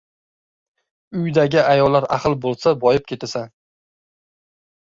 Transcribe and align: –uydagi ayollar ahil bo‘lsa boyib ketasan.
–uydagi 1.19 1.61
ayollar 1.73 2.07
ahil 2.17 2.39
bo‘lsa 2.47 2.73
boyib 2.87 3.07
ketasan. 3.13 3.55